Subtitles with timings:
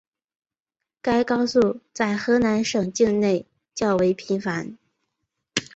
[0.99, 4.77] 该高速在河南省境内较为繁忙。